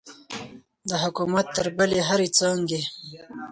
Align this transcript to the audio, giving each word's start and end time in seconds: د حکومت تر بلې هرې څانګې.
د 0.89 0.91
حکومت 1.03 1.45
تر 1.55 1.67
بلې 1.77 1.99
هرې 2.07 2.27
څانګې. 2.37 2.81